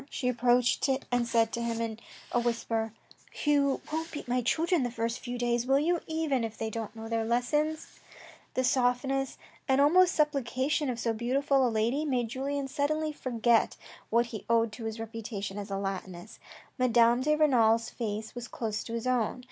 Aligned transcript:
She 0.09 0.27
approached 0.29 0.89
and 1.11 1.27
said 1.27 1.51
to 1.51 1.61
him 1.61 1.79
in 1.79 1.99
a 2.31 2.39
whisper:" 2.39 2.91
You 3.45 3.81
won't 3.93 4.09
beat 4.09 4.27
my 4.27 4.41
children 4.41 4.81
the 4.81 4.89
first 4.89 5.19
few 5.19 5.37
days, 5.37 5.67
will 5.67 5.77
you, 5.77 6.01
even 6.07 6.43
if 6.43 6.57
they 6.57 6.71
do 6.71 6.79
not 6.79 6.95
know 6.95 7.07
their 7.07 7.23
lessons?" 7.23 7.85
The 8.55 8.63
softness 8.63 9.37
and 9.67 9.79
almost 9.79 10.15
supplication 10.15 10.89
of 10.89 10.99
so 10.99 11.13
beautiful 11.13 11.67
a 11.67 11.69
lady 11.69 12.03
made 12.03 12.29
Julien 12.29 12.67
suddenly 12.67 13.11
forget 13.13 13.77
what 14.09 14.25
he 14.25 14.43
owed 14.49 14.71
to 14.71 14.85
his 14.85 14.99
reputation 14.99 15.59
as 15.59 15.69
a 15.69 15.77
Latinist. 15.77 16.39
Madame 16.79 17.21
de 17.21 17.35
Renal's 17.35 17.91
face 17.91 18.33
was 18.33 18.47
close 18.47 18.83
to 18.85 18.93
his 18.93 19.05
own. 19.05 19.39